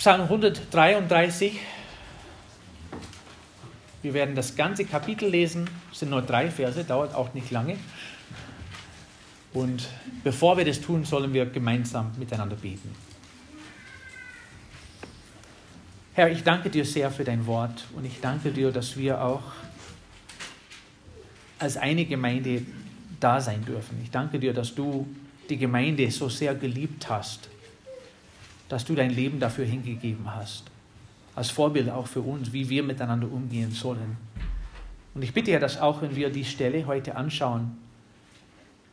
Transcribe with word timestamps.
Psalm 0.00 0.22
133. 0.22 1.60
Wir 4.00 4.14
werden 4.14 4.34
das 4.34 4.56
ganze 4.56 4.86
Kapitel 4.86 5.28
lesen. 5.28 5.68
Es 5.92 5.98
sind 5.98 6.08
nur 6.08 6.22
drei 6.22 6.50
Verse, 6.50 6.82
dauert 6.84 7.14
auch 7.14 7.34
nicht 7.34 7.50
lange. 7.50 7.76
Und 9.52 9.90
bevor 10.24 10.56
wir 10.56 10.64
das 10.64 10.80
tun, 10.80 11.04
sollen 11.04 11.34
wir 11.34 11.44
gemeinsam 11.44 12.12
miteinander 12.18 12.56
beten. 12.56 12.94
Herr, 16.14 16.30
ich 16.32 16.44
danke 16.44 16.70
dir 16.70 16.86
sehr 16.86 17.10
für 17.10 17.24
dein 17.24 17.44
Wort 17.44 17.84
und 17.94 18.06
ich 18.06 18.20
danke 18.22 18.52
dir, 18.52 18.72
dass 18.72 18.96
wir 18.96 19.22
auch 19.22 19.42
als 21.58 21.76
eine 21.76 22.06
Gemeinde 22.06 22.62
da 23.20 23.38
sein 23.38 23.66
dürfen. 23.66 24.00
Ich 24.02 24.10
danke 24.10 24.38
dir, 24.38 24.54
dass 24.54 24.74
du 24.74 25.06
die 25.50 25.58
Gemeinde 25.58 26.10
so 26.10 26.30
sehr 26.30 26.54
geliebt 26.54 27.10
hast, 27.10 27.50
dass 28.70 28.84
du 28.84 28.94
dein 28.94 29.10
Leben 29.10 29.40
dafür 29.40 29.66
hingegeben 29.66 30.32
hast. 30.32 30.70
Als 31.34 31.50
Vorbild 31.50 31.90
auch 31.90 32.06
für 32.06 32.20
uns, 32.20 32.52
wie 32.52 32.68
wir 32.68 32.84
miteinander 32.84 33.30
umgehen 33.30 33.72
sollen. 33.72 34.16
Und 35.12 35.22
ich 35.22 35.34
bitte 35.34 35.50
ja, 35.50 35.58
dass 35.58 35.80
auch 35.80 36.02
wenn 36.02 36.14
wir 36.14 36.30
die 36.30 36.44
Stelle 36.44 36.86
heute 36.86 37.16
anschauen, 37.16 37.76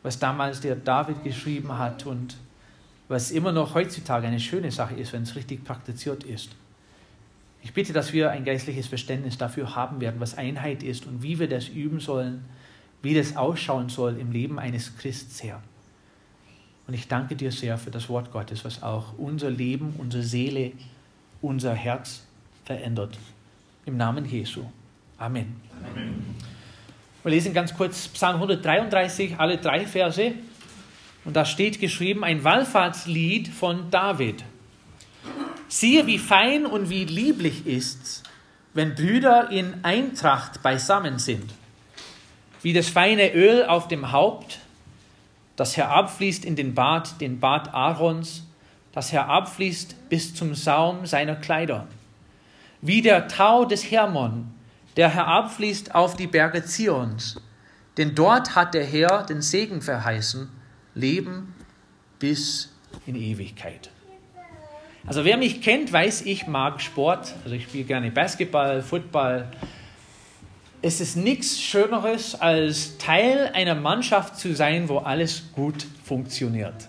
was 0.02 0.18
damals 0.18 0.60
der 0.60 0.74
David 0.74 1.22
geschrieben 1.22 1.78
hat 1.78 2.06
und 2.06 2.36
was 3.06 3.30
immer 3.30 3.52
noch 3.52 3.74
heutzutage 3.74 4.26
eine 4.26 4.40
schöne 4.40 4.72
Sache 4.72 4.96
ist, 4.96 5.12
wenn 5.12 5.22
es 5.22 5.36
richtig 5.36 5.64
praktiziert 5.64 6.24
ist. 6.24 6.50
Ich 7.62 7.72
bitte, 7.72 7.92
dass 7.92 8.12
wir 8.12 8.30
ein 8.30 8.44
geistliches 8.44 8.88
Verständnis 8.88 9.38
dafür 9.38 9.76
haben 9.76 10.00
werden, 10.00 10.20
was 10.20 10.36
Einheit 10.36 10.82
ist 10.82 11.06
und 11.06 11.22
wie 11.22 11.38
wir 11.38 11.48
das 11.48 11.68
üben 11.68 12.00
sollen, 12.00 12.44
wie 13.00 13.14
das 13.14 13.36
ausschauen 13.36 13.88
soll 13.88 14.18
im 14.18 14.32
Leben 14.32 14.58
eines 14.58 14.96
Christs, 14.96 15.42
Herr. 15.44 15.62
Und 16.88 16.94
ich 16.94 17.06
danke 17.06 17.36
dir 17.36 17.52
sehr 17.52 17.76
für 17.76 17.90
das 17.90 18.08
Wort 18.08 18.32
Gottes, 18.32 18.64
was 18.64 18.82
auch 18.82 19.12
unser 19.18 19.50
Leben, 19.50 19.94
unsere 19.98 20.22
Seele, 20.22 20.72
unser 21.42 21.74
Herz 21.74 22.22
verändert. 22.64 23.18
Im 23.84 23.98
Namen 23.98 24.24
Jesu. 24.24 24.64
Amen. 25.18 25.60
Amen. 25.92 26.24
Wir 27.22 27.30
lesen 27.30 27.52
ganz 27.52 27.74
kurz 27.74 28.08
Psalm 28.08 28.36
133, 28.36 29.38
alle 29.38 29.58
drei 29.58 29.84
Verse. 29.84 30.32
Und 31.26 31.36
da 31.36 31.44
steht 31.44 31.78
geschrieben 31.78 32.24
ein 32.24 32.42
Wallfahrtslied 32.42 33.48
von 33.48 33.90
David. 33.90 34.42
Siehe, 35.68 36.06
wie 36.06 36.18
fein 36.18 36.64
und 36.64 36.88
wie 36.88 37.04
lieblich 37.04 37.66
ist's, 37.66 38.22
wenn 38.72 38.94
Brüder 38.94 39.50
in 39.50 39.84
Eintracht 39.84 40.62
beisammen 40.62 41.18
sind. 41.18 41.50
Wie 42.62 42.72
das 42.72 42.88
feine 42.88 43.34
Öl 43.34 43.66
auf 43.66 43.88
dem 43.88 44.10
Haupt, 44.10 44.60
das 45.58 45.76
herabfließt 45.76 46.44
in 46.44 46.54
den 46.54 46.72
Bart, 46.72 47.20
den 47.20 47.40
Bart 47.40 47.74
Aarons, 47.74 48.46
das 48.92 49.10
herabfließt 49.10 50.08
bis 50.08 50.32
zum 50.32 50.54
Saum 50.54 51.04
seiner 51.04 51.34
Kleider. 51.34 51.88
Wie 52.80 53.02
der 53.02 53.26
Tau 53.26 53.64
des 53.64 53.90
Hermon, 53.90 54.52
der 54.96 55.12
herabfließt 55.12 55.96
auf 55.96 56.14
die 56.14 56.28
Berge 56.28 56.64
Zions. 56.64 57.42
Denn 57.96 58.14
dort 58.14 58.54
hat 58.54 58.72
der 58.72 58.84
Herr 58.84 59.24
den 59.24 59.42
Segen 59.42 59.82
verheißen, 59.82 60.48
Leben 60.94 61.56
bis 62.20 62.72
in 63.04 63.16
Ewigkeit. 63.16 63.90
Also 65.06 65.24
wer 65.24 65.38
mich 65.38 65.60
kennt, 65.60 65.92
weiß, 65.92 66.22
ich 66.22 66.46
mag 66.46 66.80
Sport. 66.80 67.34
Also 67.42 67.56
ich 67.56 67.64
spiele 67.64 67.82
gerne 67.82 68.12
Basketball, 68.12 68.80
Football. 68.80 69.50
Es 70.80 71.00
ist 71.00 71.16
nichts 71.16 71.60
Schöneres, 71.60 72.40
als 72.40 72.98
Teil 72.98 73.50
einer 73.52 73.74
Mannschaft 73.74 74.38
zu 74.38 74.54
sein, 74.54 74.88
wo 74.88 74.98
alles 74.98 75.50
gut 75.52 75.84
funktioniert. 76.04 76.88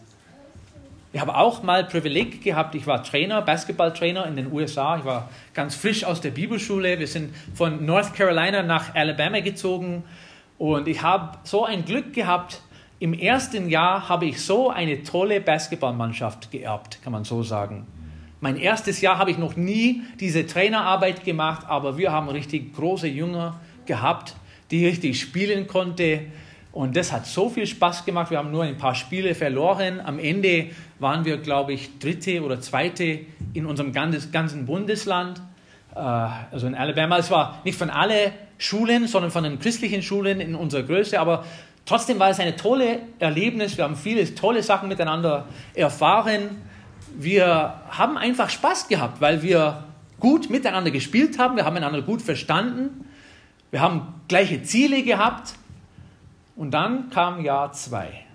Ich 1.11 1.19
habe 1.19 1.35
auch 1.35 1.63
mal 1.63 1.83
Privileg 1.85 2.43
gehabt. 2.43 2.75
Ich 2.75 2.85
war 2.85 3.03
Trainer, 3.03 3.41
Basketballtrainer 3.41 4.27
in 4.27 4.35
den 4.35 4.51
USA. 4.51 4.97
Ich 4.97 5.05
war 5.05 5.31
ganz 5.55 5.73
frisch 5.73 6.03
aus 6.03 6.21
der 6.21 6.29
Bibelschule. 6.29 6.99
Wir 6.99 7.07
sind 7.07 7.33
von 7.55 7.83
North 7.83 8.13
Carolina 8.13 8.61
nach 8.61 8.93
Alabama 8.93 9.39
gezogen. 9.39 10.03
Und 10.59 10.87
ich 10.87 11.01
habe 11.01 11.39
so 11.43 11.65
ein 11.65 11.83
Glück 11.83 12.13
gehabt. 12.13 12.61
Im 12.99 13.13
ersten 13.13 13.69
Jahr 13.69 14.07
habe 14.07 14.27
ich 14.27 14.39
so 14.39 14.69
eine 14.69 15.01
tolle 15.01 15.41
Basketballmannschaft 15.41 16.51
geerbt, 16.51 17.01
kann 17.01 17.11
man 17.11 17.23
so 17.23 17.41
sagen. 17.41 17.87
Mein 18.39 18.55
erstes 18.55 19.01
Jahr 19.01 19.17
habe 19.17 19.31
ich 19.31 19.39
noch 19.39 19.55
nie 19.55 20.03
diese 20.19 20.45
Trainerarbeit 20.45 21.25
gemacht, 21.25 21.65
aber 21.67 21.97
wir 21.97 22.11
haben 22.11 22.29
richtig 22.29 22.75
große 22.75 23.07
Jünger 23.07 23.59
gehabt, 23.89 24.35
die 24.71 24.85
richtig 24.87 25.19
spielen 25.19 25.67
konnten. 25.67 26.31
Und 26.71 26.95
das 26.95 27.11
hat 27.11 27.25
so 27.25 27.49
viel 27.49 27.65
Spaß 27.65 28.05
gemacht. 28.05 28.31
Wir 28.31 28.37
haben 28.37 28.51
nur 28.51 28.63
ein 28.63 28.77
paar 28.77 28.95
Spiele 28.95 29.35
verloren. 29.35 29.99
Am 29.99 30.19
Ende 30.19 30.67
waren 30.99 31.25
wir, 31.25 31.37
glaube 31.37 31.73
ich, 31.73 31.99
dritte 31.99 32.41
oder 32.43 32.61
zweite 32.61 33.19
in 33.53 33.65
unserem 33.65 33.91
ganzen 33.91 34.65
Bundesland. 34.65 35.41
Äh, 35.95 35.99
also 35.99 36.67
in 36.67 36.75
Alabama. 36.75 37.17
Es 37.17 37.31
war 37.31 37.59
nicht 37.65 37.77
von 37.77 37.89
allen 37.89 38.31
Schulen, 38.59 39.07
sondern 39.07 39.31
von 39.31 39.43
den 39.43 39.59
christlichen 39.59 40.03
Schulen 40.03 40.39
in 40.39 40.53
unserer 40.53 40.83
Größe. 40.83 41.19
Aber 41.19 41.43
trotzdem 41.85 42.19
war 42.19 42.29
es 42.29 42.39
ein 42.39 42.55
tolles 42.55 42.99
Erlebnis. 43.17 43.75
Wir 43.75 43.85
haben 43.85 43.95
viele 43.95 44.33
tolle 44.35 44.61
Sachen 44.61 44.87
miteinander 44.87 45.47
erfahren. 45.73 46.61
Wir 47.17 47.81
haben 47.89 48.17
einfach 48.17 48.49
Spaß 48.49 48.87
gehabt, 48.87 49.19
weil 49.19 49.41
wir 49.41 49.83
gut 50.19 50.51
miteinander 50.51 50.91
gespielt 50.91 51.39
haben. 51.39 51.55
Wir 51.55 51.65
haben 51.65 51.75
einander 51.75 52.03
gut 52.03 52.21
verstanden. 52.21 53.05
Wir 53.71 53.81
haben 53.81 54.21
gleiche 54.27 54.63
Ziele 54.63 55.03
gehabt. 55.03 55.53
Und 56.55 56.71
dann 56.71 57.09
kam 57.09 57.43
Jahr 57.43 57.71
zwei. 57.71 58.25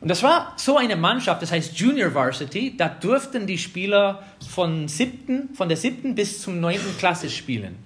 Und 0.00 0.08
das 0.08 0.22
war 0.22 0.54
so 0.56 0.76
eine 0.76 0.96
Mannschaft, 0.96 1.42
das 1.42 1.50
heißt 1.50 1.78
Junior 1.78 2.14
Varsity, 2.14 2.76
da 2.76 2.88
durften 2.88 3.46
die 3.46 3.58
Spieler 3.58 4.22
von, 4.48 4.86
siebten, 4.86 5.54
von 5.54 5.68
der 5.68 5.76
siebten 5.76 6.14
bis 6.14 6.40
zum 6.40 6.60
neunten 6.60 6.96
Klasse 6.98 7.28
spielen. 7.28 7.76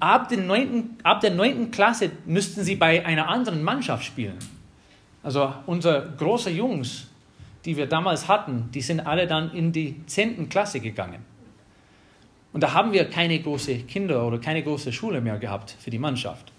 Ab, 0.00 0.28
den 0.28 0.46
neunten, 0.46 0.98
ab 1.02 1.20
der 1.20 1.30
neunten 1.30 1.70
Klasse 1.70 2.10
müssten 2.26 2.62
sie 2.62 2.76
bei 2.76 3.06
einer 3.06 3.28
anderen 3.28 3.62
Mannschaft 3.62 4.04
spielen. 4.04 4.38
Also 5.22 5.54
unsere 5.66 6.12
großen 6.16 6.54
Jungs, 6.54 7.06
die 7.64 7.76
wir 7.76 7.86
damals 7.86 8.28
hatten, 8.28 8.68
die 8.74 8.80
sind 8.80 9.00
alle 9.00 9.26
dann 9.26 9.52
in 9.52 9.72
die 9.72 10.04
zehnten 10.06 10.48
Klasse 10.48 10.80
gegangen. 10.80 11.24
Und 12.52 12.62
da 12.62 12.72
haben 12.72 12.92
wir 12.92 13.04
keine 13.08 13.38
große 13.38 13.76
Kinder 13.80 14.26
oder 14.26 14.38
keine 14.38 14.62
große 14.62 14.92
Schule 14.92 15.20
mehr 15.20 15.38
gehabt 15.38 15.76
für 15.78 15.90
die 15.90 15.98
Mannschaft. 15.98 16.52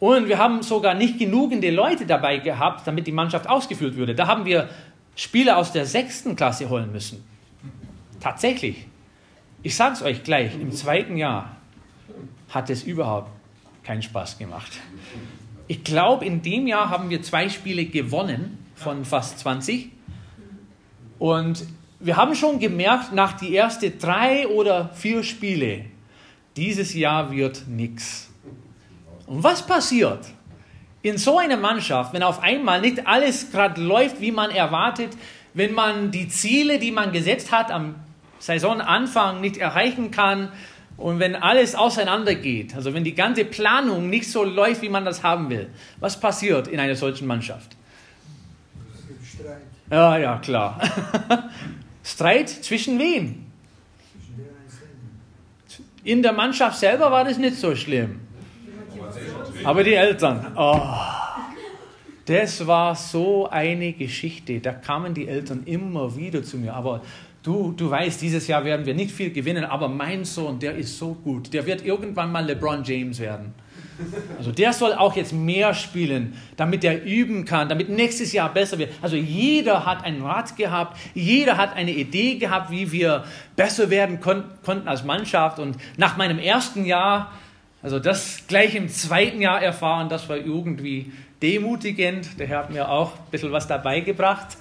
Und 0.00 0.28
wir 0.28 0.38
haben 0.38 0.62
sogar 0.62 0.94
nicht 0.94 1.18
genügende 1.18 1.70
Leute 1.70 2.04
dabei 2.04 2.38
gehabt, 2.38 2.86
damit 2.86 3.06
die 3.06 3.12
Mannschaft 3.12 3.48
ausgeführt 3.48 3.96
würde. 3.96 4.14
Da 4.14 4.26
haben 4.26 4.44
wir 4.44 4.68
Spieler 5.16 5.56
aus 5.56 5.72
der 5.72 5.86
sechsten 5.86 6.36
Klasse 6.36 6.68
holen 6.68 6.92
müssen. 6.92 7.24
Tatsächlich. 8.20 8.86
Ich 9.62 9.76
sage 9.76 9.94
es 9.94 10.02
euch 10.02 10.24
gleich, 10.24 10.54
im 10.54 10.72
zweiten 10.72 11.16
Jahr 11.16 11.56
hat 12.50 12.68
es 12.70 12.82
überhaupt 12.82 13.30
keinen 13.82 14.02
Spaß 14.02 14.38
gemacht. 14.38 14.72
Ich 15.68 15.84
glaube, 15.84 16.24
in 16.24 16.42
dem 16.42 16.66
Jahr 16.66 16.90
haben 16.90 17.08
wir 17.08 17.22
zwei 17.22 17.48
Spiele 17.48 17.86
gewonnen 17.86 18.58
von 18.74 19.04
fast 19.04 19.38
20. 19.38 19.90
Und 21.18 21.64
wir 22.04 22.16
haben 22.16 22.34
schon 22.34 22.58
gemerkt, 22.58 23.12
nach 23.12 23.32
die 23.32 23.56
ersten 23.56 23.98
drei 23.98 24.46
oder 24.46 24.90
vier 24.94 25.22
Spiele, 25.22 25.86
dieses 26.54 26.92
Jahr 26.92 27.30
wird 27.30 27.66
nichts. 27.66 28.30
Und 29.26 29.42
was 29.42 29.66
passiert 29.66 30.26
in 31.00 31.16
so 31.16 31.38
einer 31.38 31.56
Mannschaft, 31.56 32.12
wenn 32.12 32.22
auf 32.22 32.42
einmal 32.42 32.82
nicht 32.82 33.06
alles 33.06 33.50
gerade 33.50 33.80
läuft, 33.80 34.20
wie 34.20 34.32
man 34.32 34.50
erwartet, 34.50 35.16
wenn 35.54 35.72
man 35.72 36.10
die 36.10 36.28
Ziele, 36.28 36.78
die 36.78 36.92
man 36.92 37.10
gesetzt 37.10 37.50
hat, 37.50 37.70
am 37.70 37.94
Saisonanfang 38.38 39.40
nicht 39.40 39.56
erreichen 39.56 40.10
kann 40.10 40.52
und 40.98 41.20
wenn 41.20 41.36
alles 41.36 41.74
auseinandergeht, 41.74 42.76
also 42.76 42.92
wenn 42.92 43.04
die 43.04 43.14
ganze 43.14 43.46
Planung 43.46 44.10
nicht 44.10 44.30
so 44.30 44.44
läuft, 44.44 44.82
wie 44.82 44.90
man 44.90 45.06
das 45.06 45.22
haben 45.22 45.48
will, 45.48 45.70
was 46.00 46.20
passiert 46.20 46.68
in 46.68 46.78
einer 46.78 46.96
solchen 46.96 47.26
Mannschaft? 47.26 47.76
Ja, 49.90 50.18
ja, 50.18 50.38
klar. 50.38 50.80
Streit 52.04 52.50
zwischen 52.50 52.98
wen? 52.98 53.46
In 56.04 56.22
der 56.22 56.34
Mannschaft 56.34 56.78
selber 56.78 57.10
war 57.10 57.24
das 57.24 57.38
nicht 57.38 57.56
so 57.56 57.74
schlimm. 57.74 58.20
Aber 59.64 59.82
die 59.82 59.94
Eltern, 59.94 60.52
oh, 60.54 60.80
das 62.26 62.66
war 62.66 62.94
so 62.94 63.48
eine 63.48 63.94
Geschichte. 63.94 64.60
Da 64.60 64.72
kamen 64.72 65.14
die 65.14 65.26
Eltern 65.26 65.62
immer 65.64 66.14
wieder 66.14 66.42
zu 66.42 66.58
mir. 66.58 66.74
Aber 66.74 67.00
du, 67.42 67.72
du 67.72 67.88
weißt, 67.88 68.20
dieses 68.20 68.46
Jahr 68.46 68.64
werden 68.64 68.84
wir 68.84 68.94
nicht 68.94 69.10
viel 69.10 69.30
gewinnen, 69.30 69.64
aber 69.64 69.88
mein 69.88 70.26
Sohn, 70.26 70.58
der 70.58 70.74
ist 70.76 70.98
so 70.98 71.14
gut. 71.14 71.52
Der 71.54 71.64
wird 71.64 71.84
irgendwann 71.84 72.30
mal 72.30 72.44
LeBron 72.44 72.84
James 72.84 73.18
werden. 73.18 73.54
Also 74.38 74.52
der 74.52 74.72
soll 74.72 74.92
auch 74.92 75.16
jetzt 75.16 75.32
mehr 75.32 75.74
spielen, 75.74 76.36
damit 76.56 76.84
er 76.84 77.04
üben 77.04 77.44
kann, 77.44 77.68
damit 77.68 77.88
nächstes 77.88 78.32
Jahr 78.32 78.52
besser 78.52 78.78
wird. 78.78 78.92
Also 79.02 79.16
jeder 79.16 79.86
hat 79.86 80.04
einen 80.04 80.22
Rat 80.22 80.56
gehabt, 80.56 80.98
jeder 81.14 81.56
hat 81.56 81.74
eine 81.76 81.92
Idee 81.92 82.36
gehabt, 82.36 82.70
wie 82.70 82.90
wir 82.90 83.24
besser 83.56 83.90
werden 83.90 84.20
kon 84.20 84.44
konnten 84.64 84.88
als 84.88 85.04
Mannschaft. 85.04 85.58
Und 85.58 85.76
nach 85.96 86.16
meinem 86.16 86.38
ersten 86.38 86.84
Jahr 86.84 87.30
also 87.84 87.98
das 87.98 88.44
gleich 88.48 88.74
im 88.74 88.88
zweiten 88.88 89.42
Jahr 89.42 89.62
erfahren, 89.62 90.08
das 90.08 90.26
war 90.30 90.38
irgendwie 90.38 91.12
demutigend. 91.42 92.40
Der 92.40 92.46
Herr 92.46 92.58
hat 92.60 92.70
mir 92.70 92.88
auch 92.88 93.12
ein 93.12 93.30
bisschen 93.30 93.52
was 93.52 93.68
dabei 93.68 94.00
gebracht. 94.00 94.56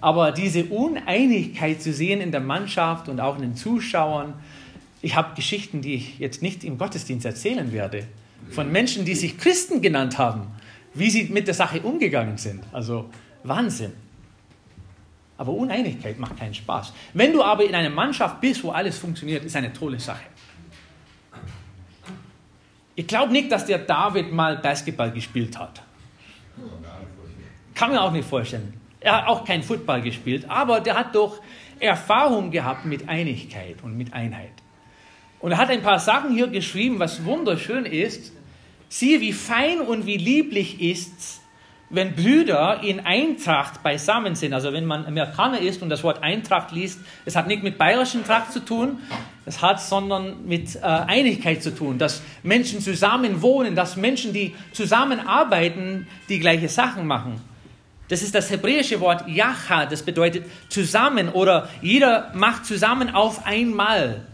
Aber 0.00 0.32
diese 0.32 0.64
Uneinigkeit 0.64 1.80
zu 1.80 1.92
sehen 1.92 2.20
in 2.20 2.32
der 2.32 2.40
Mannschaft 2.40 3.08
und 3.08 3.20
auch 3.20 3.36
in 3.36 3.42
den 3.42 3.54
Zuschauern, 3.54 4.34
ich 5.02 5.14
habe 5.14 5.36
Geschichten, 5.36 5.82
die 5.82 5.94
ich 5.94 6.18
jetzt 6.18 6.42
nicht 6.42 6.64
im 6.64 6.78
Gottesdienst 6.78 7.24
erzählen 7.24 7.72
werde, 7.72 8.08
von 8.52 8.70
Menschen, 8.70 9.04
die 9.04 9.14
sich 9.14 9.38
Christen 9.38 9.82
genannt 9.82 10.18
haben, 10.18 10.46
wie 10.94 11.10
sie 11.10 11.24
mit 11.24 11.46
der 11.46 11.54
Sache 11.54 11.80
umgegangen 11.80 12.38
sind. 12.38 12.64
Also 12.72 13.10
Wahnsinn. 13.44 13.92
Aber 15.38 15.52
Uneinigkeit 15.52 16.18
macht 16.18 16.38
keinen 16.38 16.54
Spaß. 16.54 16.92
Wenn 17.14 17.32
du 17.32 17.42
aber 17.42 17.64
in 17.64 17.74
einer 17.74 17.90
Mannschaft 17.90 18.40
bist, 18.40 18.62
wo 18.62 18.70
alles 18.70 18.98
funktioniert, 18.98 19.44
ist 19.44 19.56
eine 19.56 19.72
tolle 19.72 19.98
Sache. 19.98 20.24
Ich 22.94 23.06
glaube 23.06 23.32
nicht, 23.32 23.50
dass 23.50 23.66
der 23.66 23.78
David 23.78 24.32
mal 24.32 24.58
Basketball 24.58 25.10
gespielt 25.10 25.58
hat. 25.58 25.82
Kann 27.74 27.90
mir 27.90 28.02
auch 28.02 28.12
nicht 28.12 28.28
vorstellen. 28.28 28.74
Er 29.00 29.16
hat 29.16 29.26
auch 29.26 29.44
kein 29.44 29.62
Football 29.62 30.02
gespielt, 30.02 30.48
aber 30.48 30.80
der 30.80 30.94
hat 30.94 31.14
doch 31.14 31.40
Erfahrung 31.80 32.50
gehabt 32.50 32.84
mit 32.84 33.08
Einigkeit 33.08 33.82
und 33.82 33.96
mit 33.96 34.12
Einheit. 34.12 34.52
Und 35.40 35.52
er 35.52 35.58
hat 35.58 35.70
ein 35.70 35.82
paar 35.82 35.98
Sachen 35.98 36.32
hier 36.32 36.46
geschrieben, 36.46 37.00
was 37.00 37.24
wunderschön 37.24 37.84
ist. 37.84 38.32
Siehe, 38.92 39.22
wie 39.22 39.32
fein 39.32 39.80
und 39.80 40.04
wie 40.04 40.18
lieblich 40.18 40.78
ist's, 40.82 41.40
wenn 41.88 42.14
Brüder 42.14 42.82
in 42.82 43.00
Eintracht 43.00 43.82
beisammen 43.82 44.34
sind, 44.34 44.52
also 44.52 44.74
wenn 44.74 44.84
man 44.84 45.06
Amerikaner 45.06 45.60
ist 45.60 45.80
und 45.80 45.88
das 45.88 46.04
Wort 46.04 46.22
Eintracht 46.22 46.72
liest, 46.72 47.00
es 47.24 47.34
hat 47.34 47.46
nicht 47.46 47.62
mit 47.62 47.78
bayerischen 47.78 48.22
Tracht 48.22 48.52
zu 48.52 48.60
tun, 48.60 48.98
es 49.46 49.62
hat 49.62 49.80
sondern 49.80 50.46
mit 50.46 50.76
äh, 50.76 50.80
Einigkeit 50.80 51.62
zu 51.62 51.74
tun, 51.74 51.96
dass 51.96 52.20
Menschen 52.42 52.82
zusammen 52.82 53.40
wohnen, 53.40 53.74
dass 53.74 53.96
Menschen, 53.96 54.34
die 54.34 54.54
zusammenarbeiten, 54.72 56.06
die 56.28 56.38
gleiche 56.38 56.68
Sachen 56.68 57.06
machen. 57.06 57.40
Das 58.08 58.20
ist 58.20 58.34
das 58.34 58.50
hebräische 58.50 59.00
Wort 59.00 59.26
Yacha, 59.26 59.86
das 59.86 60.02
bedeutet 60.02 60.44
zusammen 60.68 61.30
oder 61.30 61.70
jeder 61.80 62.30
macht 62.34 62.66
zusammen 62.66 63.08
auf 63.08 63.46
einmal. 63.46 64.26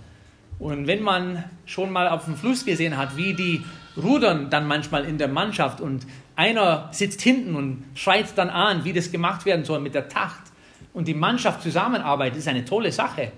Und 0.59 0.89
wenn 0.89 1.03
man 1.03 1.45
schon 1.65 1.93
mal 1.93 2.09
auf 2.09 2.25
dem 2.25 2.37
Fluss 2.37 2.65
gesehen 2.65 2.97
hat, 2.97 3.17
wie 3.17 3.35
die 3.35 3.65
rudern 4.03 4.51
dann 4.51 4.67
manchmal 4.67 5.05
in 5.05 5.19
der 5.19 5.29
Mannschaft 5.29 5.81
und 5.81 6.07
einer 6.37 6.89
sitzt 6.93 7.21
hinten 7.21 7.57
und 7.57 7.85
schreit 7.95 8.27
dann 8.37 8.51
an, 8.51 8.85
wie 8.85 8.93
das 8.93 9.11
gemacht 9.11 9.45
werden 9.45 9.65
soll 9.65 9.81
mit 9.81 9.95
der 9.95 10.09
Tacht. 10.09 10.45
Und 10.93 11.09
die 11.09 11.15
Mannschaft 11.15 11.63
zusammenarbeitet, 11.63 12.39
ist 12.39 12.49
eine 12.49 12.65
tolle 12.65 12.93
Sache. 12.93 13.33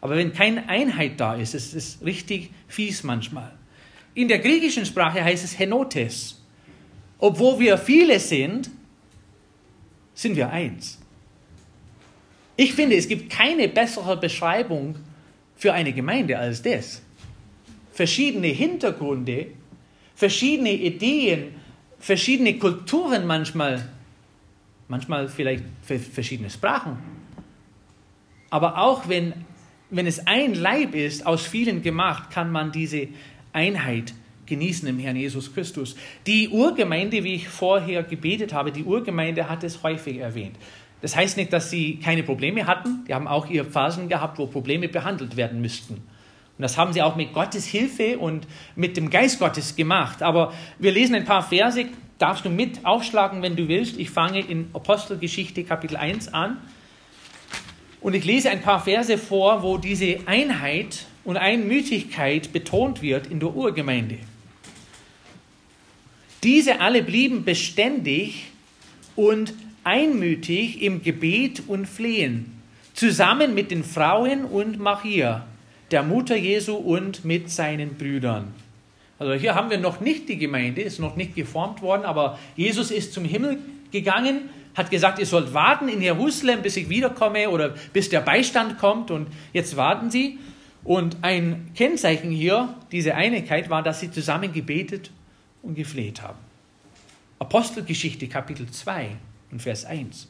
Aber 0.00 0.16
wenn 0.16 0.32
keine 0.32 0.68
Einheit 0.68 1.20
da 1.20 1.34
ist, 1.34 1.54
ist 1.54 1.74
es 1.74 1.98
richtig 2.04 2.50
fies 2.68 3.02
manchmal. 3.02 3.52
In 4.14 4.28
der 4.28 4.38
griechischen 4.38 4.86
Sprache 4.86 5.22
heißt 5.22 5.44
es 5.44 5.58
Henotes. 5.58 6.42
Obwohl 7.18 7.58
wir 7.58 7.78
viele 7.78 8.18
sind, 8.20 8.70
sind 10.14 10.36
wir 10.36 10.50
eins. 10.50 10.98
Ich 12.56 12.72
finde, 12.72 12.96
es 12.96 13.08
gibt 13.08 13.30
keine 13.30 13.68
bessere 13.68 14.16
Beschreibung 14.16 14.96
für 15.56 15.72
eine 15.72 15.92
Gemeinde 15.92 16.38
als 16.38 16.62
das. 16.62 17.02
Verschiedene 17.92 18.48
Hintergründe, 18.48 19.48
verschiedene 20.16 20.72
Ideen, 20.72 21.54
verschiedene 22.00 22.58
Kulturen 22.58 23.26
manchmal, 23.26 23.88
manchmal 24.88 25.28
vielleicht 25.28 25.62
verschiedene 25.82 26.50
Sprachen. 26.50 26.98
Aber 28.50 28.78
auch 28.78 29.08
wenn, 29.08 29.32
wenn 29.90 30.06
es 30.06 30.26
ein 30.26 30.54
Leib 30.54 30.94
ist, 30.94 31.26
aus 31.26 31.46
vielen 31.46 31.82
gemacht, 31.82 32.30
kann 32.30 32.50
man 32.50 32.72
diese 32.72 33.08
Einheit 33.52 34.14
genießen 34.46 34.88
im 34.88 34.98
Herrn 34.98 35.16
Jesus 35.16 35.52
Christus. 35.52 35.96
Die 36.26 36.48
Urgemeinde, 36.48 37.22
wie 37.24 37.34
ich 37.34 37.48
vorher 37.48 38.02
gebetet 38.02 38.52
habe, 38.52 38.72
die 38.72 38.84
Urgemeinde 38.84 39.48
hat 39.48 39.64
es 39.64 39.82
häufig 39.82 40.18
erwähnt. 40.18 40.56
Das 41.02 41.14
heißt 41.14 41.36
nicht, 41.36 41.52
dass 41.52 41.70
sie 41.70 41.96
keine 41.96 42.22
Probleme 42.22 42.66
hatten. 42.66 43.04
Die 43.06 43.12
haben 43.12 43.28
auch 43.28 43.50
ihre 43.50 43.66
Phasen 43.66 44.08
gehabt, 44.08 44.38
wo 44.38 44.46
Probleme 44.46 44.88
behandelt 44.88 45.36
werden 45.36 45.60
müssten. 45.60 46.02
Und 46.58 46.62
das 46.62 46.78
haben 46.78 46.92
sie 46.92 47.02
auch 47.02 47.16
mit 47.16 47.34
Gottes 47.34 47.66
Hilfe 47.66 48.18
und 48.18 48.46
mit 48.76 48.96
dem 48.96 49.10
Geist 49.10 49.38
Gottes 49.38 49.76
gemacht. 49.76 50.22
Aber 50.22 50.54
wir 50.78 50.90
lesen 50.90 51.14
ein 51.14 51.26
paar 51.26 51.42
Verse, 51.42 51.86
darfst 52.18 52.44
du 52.46 52.48
mit 52.48 52.84
aufschlagen, 52.84 53.42
wenn 53.42 53.56
du 53.56 53.68
willst. 53.68 53.98
Ich 53.98 54.10
fange 54.10 54.40
in 54.40 54.70
Apostelgeschichte 54.72 55.64
Kapitel 55.64 55.96
1 55.96 56.32
an. 56.32 56.56
Und 58.00 58.14
ich 58.14 58.24
lese 58.24 58.50
ein 58.50 58.62
paar 58.62 58.80
Verse 58.80 59.18
vor, 59.18 59.62
wo 59.62 59.76
diese 59.76 60.20
Einheit 60.26 61.04
und 61.24 61.36
Einmütigkeit 61.36 62.52
betont 62.52 63.02
wird 63.02 63.26
in 63.26 63.40
der 63.40 63.54
Urgemeinde. 63.54 64.18
Diese 66.42 66.80
alle 66.80 67.02
blieben 67.02 67.44
beständig 67.44 68.44
und 69.16 69.52
einmütig 69.82 70.82
im 70.82 71.02
Gebet 71.02 71.62
und 71.66 71.86
Flehen, 71.86 72.60
zusammen 72.94 73.54
mit 73.54 73.70
den 73.70 73.84
Frauen 73.84 74.44
und 74.44 74.78
Maria, 74.78 75.46
der 75.90 76.02
Mutter 76.02 76.36
Jesu 76.36 76.74
und 76.74 77.24
mit 77.24 77.50
seinen 77.50 77.96
Brüdern. 77.96 78.54
Also 79.18 79.32
hier 79.34 79.54
haben 79.54 79.70
wir 79.70 79.78
noch 79.78 80.00
nicht 80.00 80.28
die 80.28 80.36
Gemeinde, 80.36 80.82
ist 80.82 80.98
noch 80.98 81.16
nicht 81.16 81.34
geformt 81.34 81.80
worden, 81.80 82.04
aber 82.04 82.38
Jesus 82.56 82.90
ist 82.90 83.14
zum 83.14 83.24
Himmel 83.24 83.58
gegangen, 83.90 84.50
hat 84.74 84.90
gesagt, 84.90 85.18
ihr 85.18 85.26
sollt 85.26 85.54
warten 85.54 85.88
in 85.88 86.02
Jerusalem, 86.02 86.60
bis 86.60 86.76
ich 86.76 86.88
wiederkomme 86.88 87.48
oder 87.48 87.74
bis 87.92 88.10
der 88.10 88.20
Beistand 88.20 88.78
kommt 88.78 89.10
und 89.10 89.28
jetzt 89.52 89.76
warten 89.76 90.10
sie. 90.10 90.38
Und 90.84 91.16
ein 91.22 91.70
Kennzeichen 91.74 92.30
hier, 92.30 92.74
diese 92.92 93.14
Einigkeit, 93.14 93.70
war, 93.70 93.82
dass 93.82 94.00
sie 94.00 94.10
zusammen 94.10 94.52
gebetet 94.52 95.10
und 95.62 95.74
gefleht 95.74 96.22
haben. 96.22 96.38
Apostelgeschichte 97.38 98.28
Kapitel 98.28 98.70
2 98.70 99.16
und 99.50 99.62
Vers 99.62 99.84
1. 99.84 100.28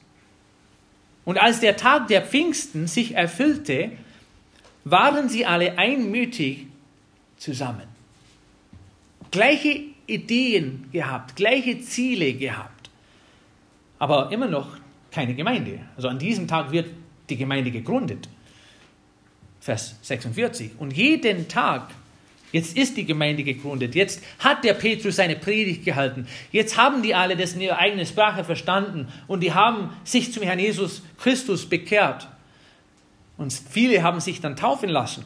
Und 1.25 1.39
als 1.39 1.61
der 1.61 1.77
Tag 1.77 2.07
der 2.07 2.23
Pfingsten 2.23 2.87
sich 2.87 3.15
erfüllte, 3.15 3.91
waren 4.87 5.29
sie 5.29 5.45
alle 5.45 5.77
einmütig 5.79 6.67
zusammen. 7.37 7.89
Gleiche 9.33 9.81
Ideen 10.07 10.89
gehabt, 10.93 11.35
gleiche 11.35 11.81
Ziele 11.81 12.33
gehabt, 12.35 12.89
aber 13.99 14.31
immer 14.31 14.47
noch 14.47 14.77
keine 15.11 15.35
Gemeinde. 15.35 15.81
Also 15.97 16.09
an 16.09 16.21
diesem 16.21 16.47
Tag 16.47 16.71
wird 16.71 16.89
die 17.29 17.37
Gemeinde 17.37 17.73
gegründet. 17.73 18.29
Vers 19.61 19.97
46. 20.03 20.71
Und 20.79 20.93
jeden 20.97 21.49
Tag, 21.49 21.91
jetzt 22.53 22.77
ist 22.77 22.97
die 22.97 23.05
Gemeinde 23.05 23.43
gegründet, 23.43 23.97
jetzt 23.97 24.23
hat 24.39 24.63
der 24.63 24.75
Petrus 24.75 25.17
seine 25.17 25.35
Predigt 25.35 25.85
gehalten, 25.85 26.29
jetzt 26.53 26.77
haben 26.77 27.03
die 27.03 27.13
alle 27.13 27.37
das 27.37 27.55
in 27.55 27.63
ihrer 27.63 27.79
eigenen 27.79 28.07
Sprache 28.07 28.45
verstanden 28.45 29.09
und 29.27 29.41
die 29.41 29.53
haben 29.53 29.91
sich 30.05 30.33
zum 30.33 30.45
Herrn 30.45 30.61
Jesus 30.61 31.03
Christus 31.19 31.69
bekehrt. 31.69 32.29
Und 33.37 33.53
viele 33.53 34.03
haben 34.03 34.21
sich 34.21 34.41
dann 34.41 34.57
taufen 34.57 34.89
lassen. 34.89 35.25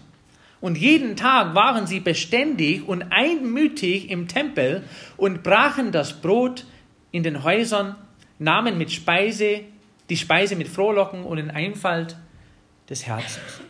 Und 0.61 0.77
jeden 0.77 1.17
Tag 1.17 1.55
waren 1.55 1.87
sie 1.87 2.01
beständig 2.01 2.87
und 2.87 3.05
einmütig 3.11 4.11
im 4.11 4.29
Tempel 4.29 4.83
und 5.17 5.43
brachen 5.43 5.91
das 5.93 6.21
Brot 6.21 6.67
in 7.13 7.23
den 7.23 7.45
Häusern, 7.45 7.97
nahmen 8.39 8.77
mit 8.77 8.93
Speise 8.93 9.63
die 10.11 10.17
Speise 10.17 10.57
mit 10.57 10.69
Frohlocken 10.69 11.23
und 11.25 11.39
in 11.39 11.51
Einfalt 11.51 12.17
des 12.91 13.07
Herzens. 13.07 13.61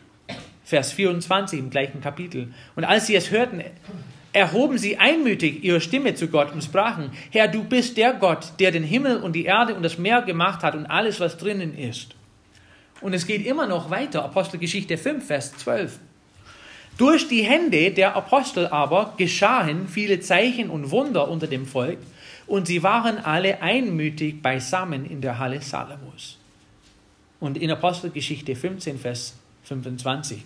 Vers 0.64 0.93
24 0.93 1.59
im 1.59 1.71
gleichen 1.71 2.00
Kapitel. 2.00 2.53
Und 2.75 2.85
als 2.85 3.07
sie 3.07 3.14
es 3.14 3.31
hörten, 3.31 3.62
erhoben 4.33 4.79
sie 4.79 4.97
einmütig 4.97 5.62
ihre 5.62 5.81
Stimme 5.81 6.14
zu 6.14 6.29
Gott 6.29 6.53
und 6.53 6.64
sprachen, 6.64 7.11
Herr, 7.31 7.49
du 7.49 7.62
bist 7.64 7.97
der 7.97 8.14
Gott, 8.14 8.53
der 8.59 8.71
den 8.71 8.85
Himmel 8.85 9.19
und 9.19 9.35
die 9.35 9.45
Erde 9.45 9.75
und 9.75 9.83
das 9.83 9.99
Meer 9.99 10.23
gemacht 10.23 10.62
hat 10.62 10.75
und 10.75 10.87
alles, 10.87 11.21
was 11.21 11.37
drinnen 11.37 11.76
ist. 11.76 12.14
Und 13.00 13.14
es 13.14 13.26
geht 13.26 13.47
immer 13.47 13.66
noch 13.66 13.90
weiter, 13.90 14.25
Apostelgeschichte 14.25 14.99
5, 14.99 15.26
Vers 15.26 15.52
12. 15.57 15.99
Durch 16.99 17.28
die 17.28 17.42
Hände 17.42 17.92
der 17.92 18.14
Apostel 18.14 18.66
aber 18.66 19.14
geschahen 19.16 19.88
viele 19.88 20.21
Zeichen 20.21 20.69
und 20.69 20.90
Wunder 20.90 21.28
unter 21.28 21.47
dem 21.47 21.66
Volk, 21.66 21.99
und 22.47 22.66
sie 22.66 22.83
waren 22.83 23.19
alle 23.19 23.62
einmütig 23.62 24.42
beisammen 24.42 25.07
in 25.07 25.21
der 25.21 25.38
Halle 25.38 25.62
Salomos. 25.62 26.37
Und 27.38 27.57
in 27.57 27.71
Apostelgeschichte 27.71 28.57
15, 28.57 28.99
Vers 28.99 29.35
25. 29.64 30.45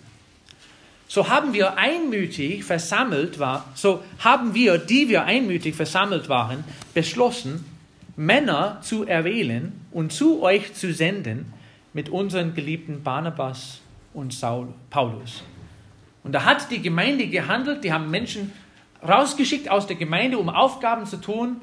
So 1.07 1.27
haben 1.29 1.53
wir 1.53 1.77
einmütig 1.77 2.63
versammelt 2.63 3.39
war, 3.39 3.69
so 3.75 4.03
haben 4.19 4.53
wir, 4.53 4.77
die 4.77 5.09
wir 5.09 5.25
einmütig 5.25 5.75
versammelt 5.75 6.29
waren, 6.29 6.63
beschlossen, 6.93 7.65
Männer 8.15 8.79
zu 8.81 9.05
erwählen 9.05 9.73
und 9.91 10.13
zu 10.13 10.41
euch 10.41 10.73
zu 10.73 10.93
senden, 10.93 11.51
mit 11.95 12.09
unseren 12.09 12.53
geliebten 12.53 13.03
Barnabas 13.03 13.79
und 14.13 14.33
Saul, 14.33 14.67
Paulus. 14.89 15.43
Und 16.25 16.33
da 16.33 16.43
hat 16.43 16.69
die 16.69 16.81
Gemeinde 16.81 17.27
gehandelt, 17.27 17.85
die 17.85 17.93
haben 17.93 18.11
Menschen 18.11 18.51
rausgeschickt 19.01 19.71
aus 19.71 19.87
der 19.87 19.95
Gemeinde, 19.95 20.37
um 20.37 20.49
Aufgaben 20.49 21.05
zu 21.05 21.21
tun. 21.21 21.61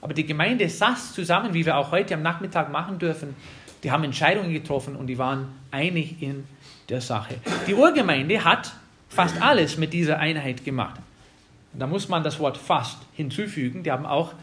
Aber 0.00 0.14
die 0.14 0.24
Gemeinde 0.24 0.68
saß 0.68 1.12
zusammen, 1.12 1.54
wie 1.54 1.66
wir 1.66 1.76
auch 1.76 1.90
heute 1.90 2.14
am 2.14 2.22
Nachmittag 2.22 2.70
machen 2.70 3.00
dürfen. 3.00 3.34
Die 3.82 3.90
haben 3.90 4.04
Entscheidungen 4.04 4.52
getroffen 4.52 4.94
und 4.94 5.08
die 5.08 5.18
waren 5.18 5.48
einig 5.72 6.22
in 6.22 6.44
der 6.88 7.00
Sache. 7.00 7.34
Die 7.66 7.74
Urgemeinde 7.74 8.44
hat 8.44 8.74
fast 9.08 9.42
alles 9.42 9.76
mit 9.76 9.92
dieser 9.92 10.20
Einheit 10.20 10.64
gemacht. 10.64 11.00
Und 11.72 11.80
da 11.80 11.88
muss 11.88 12.08
man 12.08 12.22
das 12.22 12.38
Wort 12.38 12.58
fast 12.58 12.98
hinzufügen. 13.14 13.82
Die 13.82 13.90
haben 13.90 14.06
auch 14.06 14.34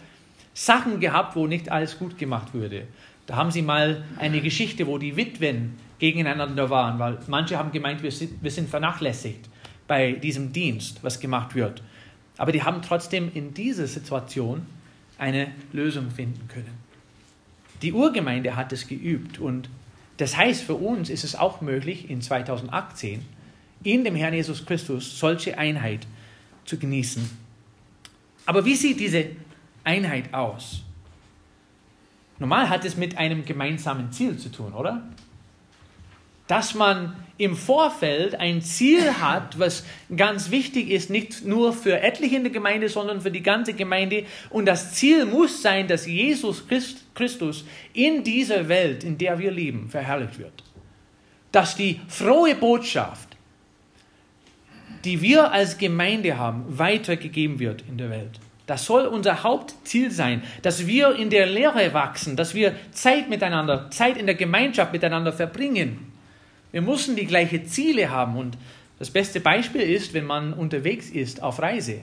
Sachen 0.53 0.99
gehabt, 0.99 1.37
wo 1.37 1.47
nicht 1.47 1.71
alles 1.71 1.97
gut 1.97 2.17
gemacht 2.17 2.53
wurde. 2.53 2.85
Da 3.25 3.35
haben 3.35 3.51
sie 3.51 3.61
mal 3.61 4.03
eine 4.17 4.41
Geschichte, 4.41 4.87
wo 4.87 4.97
die 4.97 5.15
Witwen 5.15 5.77
gegeneinander 5.99 6.69
waren, 6.69 6.99
weil 6.99 7.19
manche 7.27 7.57
haben 7.57 7.71
gemeint, 7.71 8.03
wir 8.03 8.11
sind, 8.11 8.43
wir 8.43 8.51
sind 8.51 8.69
vernachlässigt 8.69 9.49
bei 9.87 10.13
diesem 10.13 10.51
Dienst, 10.51 11.03
was 11.03 11.19
gemacht 11.19 11.53
wird. 11.53 11.83
Aber 12.37 12.51
die 12.51 12.63
haben 12.63 12.81
trotzdem 12.81 13.31
in 13.33 13.53
dieser 13.53 13.87
Situation 13.87 14.65
eine 15.17 15.51
Lösung 15.71 16.09
finden 16.09 16.47
können. 16.47 16.79
Die 17.81 17.93
Urgemeinde 17.93 18.55
hat 18.55 18.73
es 18.73 18.87
geübt 18.87 19.39
und 19.39 19.69
das 20.17 20.37
heißt, 20.37 20.63
für 20.63 20.75
uns 20.75 21.09
ist 21.09 21.23
es 21.23 21.35
auch 21.35 21.61
möglich, 21.61 22.09
in 22.09 22.21
2018 22.21 23.25
in 23.83 24.03
dem 24.03 24.15
Herrn 24.15 24.33
Jesus 24.33 24.65
Christus 24.65 25.19
solche 25.19 25.57
Einheit 25.57 26.05
zu 26.65 26.77
genießen. 26.77 27.27
Aber 28.45 28.65
wie 28.65 28.75
sieht 28.75 28.99
diese 28.99 29.25
Einheit 29.83 30.33
aus? 30.33 30.83
Normal 32.41 32.69
hat 32.69 32.85
es 32.85 32.97
mit 32.97 33.19
einem 33.19 33.45
gemeinsamen 33.45 34.11
Ziel 34.11 34.35
zu 34.35 34.49
tun, 34.49 34.73
oder? 34.73 35.03
Dass 36.47 36.73
man 36.73 37.15
im 37.37 37.55
Vorfeld 37.55 38.33
ein 38.33 38.63
Ziel 38.63 39.13
hat, 39.21 39.59
was 39.59 39.85
ganz 40.17 40.49
wichtig 40.49 40.89
ist, 40.89 41.11
nicht 41.11 41.45
nur 41.45 41.71
für 41.71 42.01
etliche 42.01 42.37
in 42.37 42.43
der 42.43 42.51
Gemeinde, 42.51 42.89
sondern 42.89 43.21
für 43.21 43.29
die 43.29 43.43
ganze 43.43 43.73
Gemeinde. 43.73 44.25
Und 44.49 44.65
das 44.65 44.95
Ziel 44.95 45.27
muss 45.27 45.61
sein, 45.61 45.87
dass 45.87 46.07
Jesus 46.07 46.65
Christus 47.13 47.63
in 47.93 48.23
dieser 48.23 48.67
Welt, 48.67 49.03
in 49.03 49.19
der 49.19 49.37
wir 49.37 49.51
leben, 49.51 49.87
verherrlicht 49.91 50.39
wird. 50.39 50.63
Dass 51.51 51.75
die 51.75 52.01
frohe 52.07 52.55
Botschaft, 52.55 53.37
die 55.05 55.21
wir 55.21 55.51
als 55.51 55.77
Gemeinde 55.77 56.39
haben, 56.39 56.65
weitergegeben 56.67 57.59
wird 57.59 57.83
in 57.87 57.99
der 57.99 58.09
Welt. 58.09 58.39
Das 58.71 58.85
soll 58.85 59.05
unser 59.05 59.43
Hauptziel 59.43 60.11
sein, 60.11 60.43
dass 60.61 60.87
wir 60.87 61.13
in 61.17 61.29
der 61.29 61.45
Lehre 61.45 61.93
wachsen, 61.93 62.37
dass 62.37 62.55
wir 62.55 62.73
Zeit 62.91 63.27
miteinander, 63.27 63.91
Zeit 63.91 64.15
in 64.15 64.27
der 64.27 64.35
Gemeinschaft 64.35 64.93
miteinander 64.93 65.33
verbringen. 65.33 66.13
Wir 66.71 66.81
müssen 66.81 67.17
die 67.17 67.25
gleichen 67.25 67.65
Ziele 67.65 68.11
haben 68.11 68.37
und 68.37 68.57
das 68.97 69.11
beste 69.11 69.41
Beispiel 69.41 69.81
ist, 69.81 70.13
wenn 70.13 70.23
man 70.23 70.53
unterwegs 70.53 71.09
ist 71.09 71.43
auf 71.43 71.61
Reise. 71.61 72.01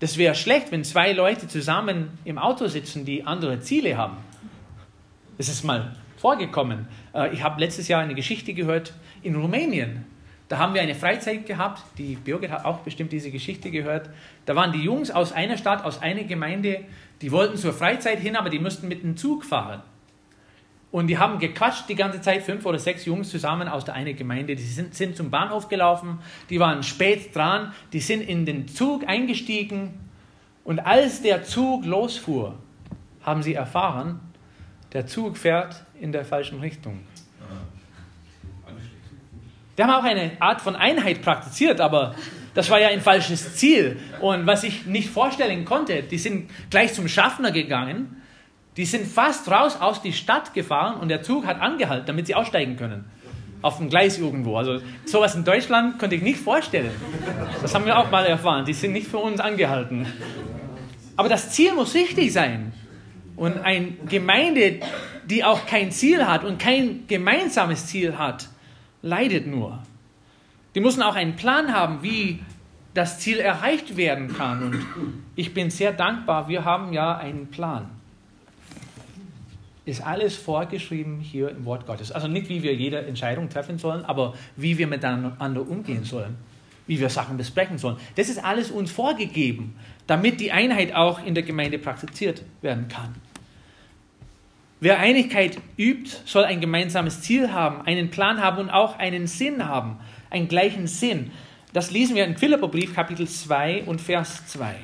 Das 0.00 0.16
wäre 0.16 0.34
schlecht, 0.34 0.72
wenn 0.72 0.84
zwei 0.84 1.12
Leute 1.12 1.48
zusammen 1.48 2.16
im 2.24 2.38
Auto 2.38 2.66
sitzen, 2.66 3.04
die 3.04 3.24
andere 3.24 3.60
Ziele 3.60 3.98
haben. 3.98 4.16
Das 5.36 5.50
ist 5.50 5.64
mal 5.64 5.94
vorgekommen. 6.16 6.88
Äh, 7.14 7.34
ich 7.34 7.42
habe 7.42 7.60
letztes 7.60 7.88
Jahr 7.88 8.00
eine 8.00 8.14
Geschichte 8.14 8.54
gehört 8.54 8.94
in 9.22 9.36
Rumänien. 9.36 10.06
Da 10.48 10.58
haben 10.58 10.74
wir 10.74 10.82
eine 10.82 10.94
Freizeit 10.94 11.46
gehabt, 11.46 11.82
die 11.96 12.16
Birgit 12.16 12.50
hat 12.50 12.64
auch 12.64 12.80
bestimmt 12.80 13.12
diese 13.12 13.30
Geschichte 13.30 13.70
gehört. 13.70 14.10
Da 14.44 14.54
waren 14.54 14.72
die 14.72 14.82
Jungs 14.82 15.10
aus 15.10 15.32
einer 15.32 15.56
Stadt, 15.56 15.84
aus 15.84 16.02
einer 16.02 16.24
Gemeinde, 16.24 16.84
die 17.22 17.32
wollten 17.32 17.56
zur 17.56 17.72
Freizeit 17.72 18.20
hin, 18.20 18.36
aber 18.36 18.50
die 18.50 18.58
mussten 18.58 18.88
mit 18.88 19.02
dem 19.02 19.16
Zug 19.16 19.44
fahren. 19.44 19.82
Und 20.90 21.08
die 21.08 21.18
haben 21.18 21.40
gequatscht 21.40 21.88
die 21.88 21.96
ganze 21.96 22.20
Zeit, 22.20 22.42
fünf 22.42 22.64
oder 22.66 22.78
sechs 22.78 23.04
Jungs 23.04 23.30
zusammen 23.30 23.66
aus 23.66 23.84
der 23.84 23.94
einen 23.94 24.14
Gemeinde. 24.14 24.54
Die 24.54 24.62
sind, 24.62 24.94
sind 24.94 25.16
zum 25.16 25.30
Bahnhof 25.30 25.68
gelaufen, 25.68 26.18
die 26.50 26.60
waren 26.60 26.82
spät 26.82 27.34
dran, 27.34 27.72
die 27.92 28.00
sind 28.00 28.20
in 28.20 28.46
den 28.46 28.68
Zug 28.68 29.08
eingestiegen. 29.08 29.94
Und 30.62 30.78
als 30.80 31.22
der 31.22 31.42
Zug 31.42 31.84
losfuhr, 31.84 32.54
haben 33.22 33.42
sie 33.42 33.54
erfahren, 33.54 34.20
der 34.92 35.06
Zug 35.06 35.36
fährt 35.36 35.84
in 36.00 36.12
der 36.12 36.24
falschen 36.24 36.60
Richtung. 36.60 37.00
Die 39.76 39.82
haben 39.82 39.90
auch 39.90 40.04
eine 40.04 40.32
Art 40.40 40.60
von 40.60 40.76
Einheit 40.76 41.22
praktiziert, 41.22 41.80
aber 41.80 42.14
das 42.54 42.70
war 42.70 42.80
ja 42.80 42.88
ein 42.88 43.00
falsches 43.00 43.56
Ziel. 43.56 43.98
Und 44.20 44.46
was 44.46 44.62
ich 44.62 44.86
nicht 44.86 45.10
vorstellen 45.10 45.64
konnte, 45.64 46.02
die 46.02 46.18
sind 46.18 46.50
gleich 46.70 46.94
zum 46.94 47.08
Schaffner 47.08 47.50
gegangen, 47.50 48.22
die 48.76 48.84
sind 48.84 49.06
fast 49.06 49.50
raus 49.50 49.80
aus 49.80 50.02
die 50.02 50.12
Stadt 50.12 50.54
gefahren 50.54 51.00
und 51.00 51.08
der 51.08 51.22
Zug 51.22 51.46
hat 51.46 51.60
angehalten, 51.60 52.06
damit 52.06 52.26
sie 52.26 52.34
aussteigen 52.34 52.76
können. 52.76 53.04
Auf 53.62 53.78
dem 53.78 53.88
Gleis 53.88 54.18
irgendwo. 54.18 54.56
Also 54.56 54.80
sowas 55.04 55.34
in 55.34 55.44
Deutschland 55.44 55.98
könnte 55.98 56.16
ich 56.16 56.22
nicht 56.22 56.38
vorstellen. 56.38 56.90
Das 57.62 57.74
haben 57.74 57.86
wir 57.86 57.98
auch 57.98 58.10
mal 58.10 58.26
erfahren. 58.26 58.64
Die 58.64 58.74
sind 58.74 58.92
nicht 58.92 59.06
für 59.06 59.18
uns 59.18 59.40
angehalten. 59.40 60.06
Aber 61.16 61.28
das 61.28 61.50
Ziel 61.50 61.72
muss 61.72 61.94
richtig 61.94 62.32
sein. 62.32 62.72
Und 63.36 63.58
eine 63.58 63.92
Gemeinde, 64.08 64.80
die 65.24 65.44
auch 65.44 65.66
kein 65.66 65.90
Ziel 65.90 66.26
hat 66.26 66.44
und 66.44 66.58
kein 66.58 67.06
gemeinsames 67.06 67.86
Ziel 67.86 68.18
hat, 68.18 68.48
leidet 69.04 69.46
nur. 69.46 69.80
Die 70.74 70.80
müssen 70.80 71.02
auch 71.02 71.14
einen 71.14 71.36
Plan 71.36 71.72
haben, 71.72 72.02
wie 72.02 72.40
das 72.94 73.20
Ziel 73.20 73.38
erreicht 73.38 73.96
werden 73.96 74.34
kann. 74.34 74.62
Und 74.62 74.86
ich 75.36 75.52
bin 75.52 75.70
sehr 75.70 75.92
dankbar, 75.92 76.48
wir 76.48 76.64
haben 76.64 76.92
ja 76.92 77.16
einen 77.16 77.48
Plan. 77.48 77.90
Ist 79.84 80.04
alles 80.04 80.34
vorgeschrieben 80.36 81.20
hier 81.20 81.50
im 81.50 81.66
Wort 81.66 81.86
Gottes. 81.86 82.10
Also 82.10 82.26
nicht, 82.26 82.48
wie 82.48 82.62
wir 82.62 82.74
jede 82.74 83.04
Entscheidung 83.04 83.50
treffen 83.50 83.78
sollen, 83.78 84.04
aber 84.06 84.34
wie 84.56 84.78
wir 84.78 84.86
miteinander 84.86 85.68
umgehen 85.68 86.04
sollen, 86.04 86.36
wie 86.86 86.98
wir 86.98 87.10
Sachen 87.10 87.36
besprechen 87.36 87.76
sollen. 87.76 87.98
Das 88.16 88.30
ist 88.30 88.42
alles 88.42 88.70
uns 88.70 88.90
vorgegeben, 88.90 89.76
damit 90.06 90.40
die 90.40 90.50
Einheit 90.50 90.94
auch 90.94 91.22
in 91.24 91.34
der 91.34 91.42
Gemeinde 91.42 91.78
praktiziert 91.78 92.42
werden 92.62 92.88
kann. 92.88 93.14
Wer 94.84 94.98
Einigkeit 94.98 95.56
übt, 95.78 96.14
soll 96.26 96.44
ein 96.44 96.60
gemeinsames 96.60 97.22
Ziel 97.22 97.52
haben, 97.52 97.80
einen 97.86 98.10
Plan 98.10 98.42
haben 98.42 98.58
und 98.58 98.68
auch 98.68 98.98
einen 98.98 99.26
Sinn 99.26 99.64
haben, 99.64 99.98
einen 100.28 100.46
gleichen 100.46 100.88
Sinn. 100.88 101.30
Das 101.72 101.90
lesen 101.90 102.14
wir 102.14 102.26
in 102.26 102.36
Philipperbrief 102.36 102.94
Kapitel 102.94 103.26
2 103.26 103.84
und 103.84 104.02
Vers 104.02 104.46
2. 104.48 104.74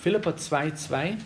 Philipper 0.00 0.36
2, 0.36 0.72
2. 0.72 1.16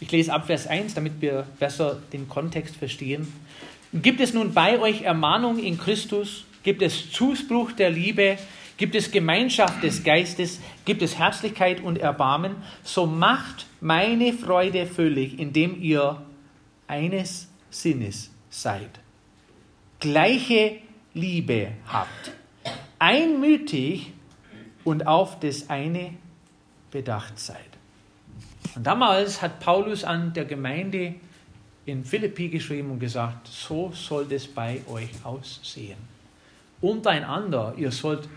Ich 0.00 0.10
lese 0.10 0.32
ab 0.32 0.46
Vers 0.46 0.66
1, 0.66 0.94
damit 0.94 1.20
wir 1.20 1.46
besser 1.58 2.00
den 2.14 2.30
Kontext 2.30 2.76
verstehen. 2.76 3.30
Gibt 3.94 4.20
es 4.20 4.34
nun 4.34 4.52
bei 4.52 4.78
euch 4.78 5.02
Ermahnung 5.02 5.58
in 5.58 5.78
Christus? 5.78 6.44
Gibt 6.62 6.82
es 6.82 7.10
Zuspruch 7.10 7.72
der 7.72 7.90
Liebe? 7.90 8.36
Gibt 8.76 8.94
es 8.94 9.10
Gemeinschaft 9.10 9.82
des 9.82 10.04
Geistes? 10.04 10.60
Gibt 10.84 11.00
es 11.02 11.18
Herzlichkeit 11.18 11.80
und 11.80 11.98
Erbarmen? 11.98 12.56
So 12.84 13.06
macht 13.06 13.66
meine 13.80 14.32
Freude 14.34 14.86
völlig, 14.86 15.38
indem 15.38 15.80
ihr 15.80 16.22
eines 16.86 17.48
Sinnes 17.70 18.30
seid. 18.50 18.90
Gleiche 20.00 20.78
Liebe 21.14 21.72
habt. 21.86 22.32
Einmütig 22.98 24.12
und 24.84 25.06
auf 25.06 25.40
das 25.40 25.70
eine 25.70 26.12
bedacht 26.90 27.38
seid. 27.38 27.56
Und 28.76 28.86
damals 28.86 29.40
hat 29.40 29.60
Paulus 29.60 30.04
an 30.04 30.34
der 30.34 30.44
Gemeinde 30.44 31.14
in 31.88 32.04
Philippi 32.04 32.48
geschrieben 32.48 32.90
und 32.90 32.98
gesagt, 32.98 33.48
so 33.48 33.90
soll 33.94 34.26
es 34.30 34.46
bei 34.46 34.82
euch 34.90 35.08
aussehen. 35.24 35.96
Untereinander, 36.80 37.74
ihr 37.76 37.90
sollt 37.90 38.28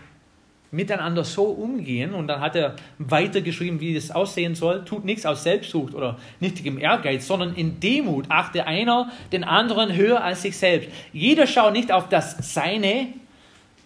miteinander 0.70 1.22
so 1.22 1.44
umgehen. 1.44 2.14
Und 2.14 2.28
dann 2.28 2.40
hat 2.40 2.56
er 2.56 2.76
weitergeschrieben, 2.98 3.78
wie 3.78 3.94
das 3.94 4.10
aussehen 4.10 4.54
soll. 4.54 4.84
Tut 4.84 5.04
nichts 5.04 5.26
aus 5.26 5.42
Selbstsucht 5.42 5.94
oder 5.94 6.18
nichtigem 6.40 6.78
Ehrgeiz, 6.78 7.26
sondern 7.26 7.54
in 7.54 7.78
Demut 7.78 8.24
achte 8.30 8.66
einer 8.66 9.12
den 9.30 9.44
anderen 9.44 9.94
höher 9.94 10.24
als 10.24 10.42
sich 10.42 10.56
selbst. 10.56 10.88
Jeder 11.12 11.46
schaut 11.46 11.74
nicht 11.74 11.92
auf 11.92 12.08
das 12.08 12.54
Seine, 12.54 13.08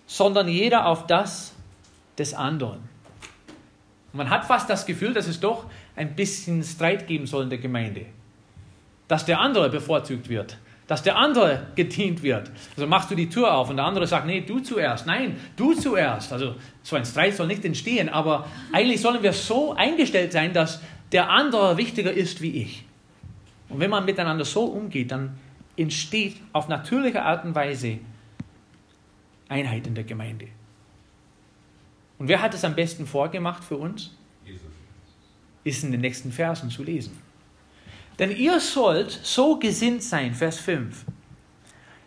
sondern 0.07 0.49
jeder 0.49 0.87
auf 0.87 1.07
das 1.09 1.53
des 2.17 2.33
anderen. 2.33 2.79
Man 4.13 4.31
hat 4.31 4.47
fast 4.47 4.71
das 4.71 4.87
Gefühl, 4.87 5.13
dass 5.13 5.27
es 5.27 5.41
doch 5.41 5.67
ein 5.97 6.15
bisschen 6.15 6.63
Streit 6.63 7.07
geben 7.09 7.27
soll 7.27 7.43
in 7.43 7.51
der 7.51 7.59
Gemeinde 7.59 8.07
dass 9.09 9.25
der 9.25 9.41
andere 9.41 9.71
bevorzugt 9.71 10.29
wird, 10.29 10.59
dass 10.87 11.03
der 11.03 11.17
andere 11.17 11.67
gedient 11.75 12.23
wird. 12.23 12.51
Also 12.77 12.87
machst 12.87 13.11
du 13.11 13.15
die 13.15 13.29
Tür 13.29 13.55
auf 13.55 13.71
und 13.71 13.77
der 13.77 13.85
andere 13.85 14.07
sagt, 14.07 14.27
nee, 14.27 14.41
du 14.41 14.61
zuerst, 14.61 15.07
nein, 15.07 15.37
du 15.57 15.75
zuerst. 15.75 16.33
Also 16.33 16.55
so 16.83 16.97
ein 16.97 17.05
Streit 17.05 17.35
soll 17.35 17.47
nicht 17.47 17.65
entstehen, 17.65 18.09
aber 18.09 18.47
eigentlich 18.73 19.01
sollen 19.01 19.23
wir 19.23 19.33
so 19.33 19.75
eingestellt 19.75 20.33
sein, 20.33 20.53
dass 20.53 20.81
der 21.13 21.31
andere 21.31 21.77
wichtiger 21.77 22.13
ist 22.13 22.41
wie 22.41 22.63
ich. 22.63 22.85
Und 23.69 23.81
wenn 23.81 23.91
man 23.91 24.05
miteinander 24.05 24.45
so 24.45 24.65
umgeht, 24.65 25.11
dann 25.11 25.39
entsteht 25.77 26.37
auf 26.53 26.69
natürliche 26.69 27.23
Art 27.23 27.45
und 27.45 27.55
Weise 27.55 27.99
Einheit 29.49 29.87
in 29.87 29.95
der 29.95 30.05
Gemeinde. 30.05 30.49
Und 32.19 32.29
wer 32.29 32.41
hat 32.41 32.55
es 32.55 32.65
am 32.65 32.75
besten 32.75 33.07
vorgemacht 33.07 33.63
für 33.63 33.77
uns? 33.77 34.17
Ist 35.65 35.85
in 35.85 35.93
den 35.93 36.01
nächsten 36.01 36.33
Versen 36.33 36.71
zu 36.71 36.83
lesen. 36.83 37.19
Denn 38.19 38.35
ihr 38.35 38.61
sollt 38.61 39.11
so 39.11 39.59
gesinnt 39.59 40.03
sein, 40.03 40.35
Vers 40.35 40.59
5, 40.59 41.05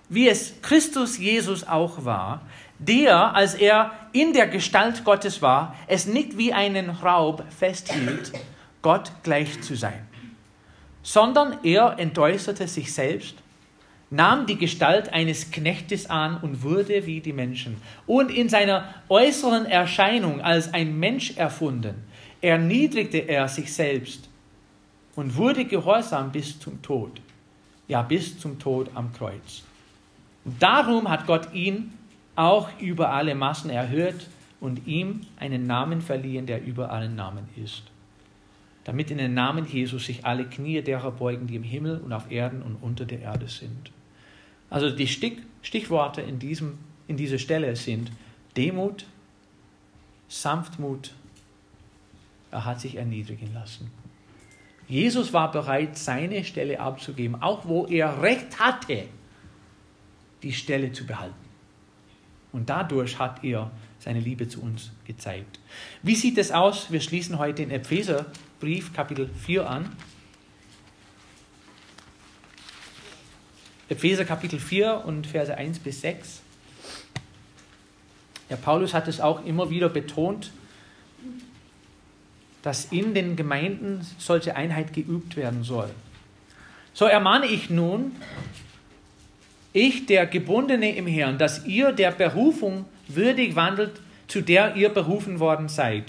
wie 0.09 0.27
es 0.27 0.53
Christus 0.61 1.17
Jesus 1.17 1.67
auch 1.67 2.03
war, 2.03 2.41
der, 2.79 3.35
als 3.35 3.53
er 3.53 3.91
in 4.11 4.33
der 4.33 4.47
Gestalt 4.47 5.03
Gottes 5.03 5.41
war, 5.41 5.75
es 5.87 6.07
nicht 6.07 6.37
wie 6.37 6.53
einen 6.53 6.89
Raub 6.89 7.43
festhielt, 7.55 8.31
Gott 8.81 9.11
gleich 9.23 9.61
zu 9.61 9.75
sein, 9.75 10.07
sondern 11.03 11.57
er 11.63 11.99
entäußerte 11.99 12.67
sich 12.67 12.93
selbst, 12.93 13.35
nahm 14.09 14.47
die 14.47 14.57
Gestalt 14.57 15.13
eines 15.13 15.51
Knechtes 15.51 16.09
an 16.09 16.37
und 16.41 16.63
wurde 16.63 17.05
wie 17.05 17.19
die 17.19 17.33
Menschen. 17.33 17.79
Und 18.07 18.31
in 18.31 18.49
seiner 18.49 18.95
äußeren 19.09 19.67
Erscheinung 19.67 20.41
als 20.41 20.73
ein 20.73 20.97
Mensch 20.97 21.37
erfunden, 21.37 21.95
erniedrigte 22.41 23.19
er 23.19 23.47
sich 23.47 23.71
selbst 23.71 24.28
und 25.15 25.35
wurde 25.35 25.65
gehorsam 25.65 26.31
bis 26.31 26.59
zum 26.59 26.81
Tod. 26.81 27.21
Ja, 27.87 28.01
bis 28.01 28.39
zum 28.39 28.59
Tod 28.59 28.89
am 28.93 29.11
Kreuz. 29.13 29.63
Und 30.45 30.61
darum 30.61 31.09
hat 31.09 31.25
Gott 31.25 31.53
ihn 31.53 31.93
auch 32.35 32.69
über 32.79 33.11
alle 33.11 33.35
Massen 33.35 33.69
erhöht 33.69 34.27
und 34.61 34.87
ihm 34.87 35.21
einen 35.37 35.67
Namen 35.67 36.01
verliehen, 36.01 36.45
der 36.45 36.63
über 36.63 36.91
allen 36.91 37.15
Namen 37.15 37.49
ist. 37.61 37.83
Damit 38.83 39.11
in 39.11 39.17
den 39.17 39.33
Namen 39.33 39.65
Jesus 39.65 40.05
sich 40.05 40.25
alle 40.25 40.45
Knie 40.45 40.81
derer 40.81 41.11
beugen, 41.11 41.47
die 41.47 41.55
im 41.55 41.63
Himmel 41.63 41.99
und 41.99 42.13
auf 42.13 42.31
Erden 42.31 42.61
und 42.61 42.77
unter 42.81 43.05
der 43.05 43.21
Erde 43.21 43.47
sind. 43.47 43.91
Also 44.69 44.89
die 44.89 45.07
Stich, 45.07 45.39
Stichworte 45.61 46.21
in, 46.21 46.39
diesem, 46.39 46.77
in 47.07 47.17
dieser 47.17 47.39
Stelle 47.39 47.75
sind 47.75 48.11
Demut, 48.55 49.05
Sanftmut, 50.27 51.11
er 52.51 52.65
hat 52.65 52.79
sich 52.79 52.95
erniedrigen 52.95 53.53
lassen. 53.53 53.91
Jesus 54.89 55.31
war 55.33 55.51
bereit, 55.51 55.97
seine 55.97 56.43
Stelle 56.43 56.79
abzugeben, 56.79 57.41
auch 57.41 57.65
wo 57.65 57.85
er 57.85 58.23
Recht 58.23 58.59
hatte, 58.59 59.05
die 60.41 60.51
Stelle 60.51 60.91
zu 60.91 61.05
behalten. 61.05 61.35
Und 62.51 62.69
dadurch 62.69 63.19
hat 63.19 63.43
er 63.43 63.69
seine 63.99 64.19
Liebe 64.19 64.47
zu 64.47 64.61
uns 64.61 64.91
gezeigt. 65.05 65.59
Wie 66.01 66.15
sieht 66.15 66.39
es 66.39 66.51
aus? 66.51 66.91
Wir 66.91 67.01
schließen 67.01 67.37
heute 67.37 67.61
den 67.61 67.69
Epheserbrief 67.69 68.91
Kapitel 68.91 69.29
4 69.45 69.69
an. 69.69 69.95
Epheser 73.89 74.25
Kapitel 74.25 74.59
4 74.59 75.03
und 75.05 75.27
Verse 75.27 75.55
1 75.55 75.79
bis 75.79 76.01
6. 76.01 76.41
Ja, 78.49 78.55
Paulus 78.55 78.95
hat 78.95 79.07
es 79.07 79.21
auch 79.21 79.45
immer 79.45 79.69
wieder 79.69 79.89
betont, 79.89 80.51
dass 82.61 82.85
in 82.85 83.13
den 83.13 83.35
Gemeinden 83.35 84.05
solche 84.17 84.55
Einheit 84.55 84.93
geübt 84.93 85.35
werden 85.35 85.63
soll. 85.63 85.89
So 86.93 87.05
ermahne 87.05 87.45
ich 87.45 87.69
nun, 87.69 88.13
ich, 89.71 90.05
der 90.07 90.25
Gebundene 90.25 90.95
im 90.95 91.07
Herrn, 91.07 91.37
dass 91.37 91.65
ihr 91.65 91.91
der 91.91 92.11
Berufung 92.11 92.85
würdig 93.07 93.55
wandelt, 93.55 94.01
zu 94.27 94.41
der 94.41 94.75
ihr 94.75 94.89
berufen 94.89 95.39
worden 95.39 95.69
seid, 95.69 96.05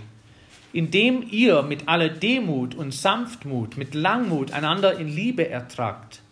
indem 0.72 1.24
ihr 1.30 1.62
mit 1.62 1.88
aller 1.88 2.08
Demut 2.08 2.74
und 2.74 2.92
Sanftmut, 2.92 3.76
mit 3.76 3.94
Langmut 3.94 4.52
einander 4.52 4.98
in 4.98 5.08
Liebe 5.08 5.48
ertragt 5.48 6.22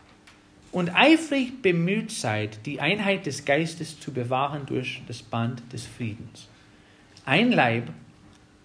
und 0.73 0.95
eifrig 0.95 1.63
bemüht 1.63 2.11
seid, 2.11 2.67
die 2.67 2.81
Einheit 2.81 3.27
des 3.27 3.45
Geistes 3.45 4.01
zu 4.01 4.13
bewahren 4.13 4.67
durch 4.67 5.03
das 5.07 5.23
Band 5.23 5.63
des 5.73 5.87
Friedens. 5.87 6.49
Ein 7.25 7.53
Leib 7.53 7.91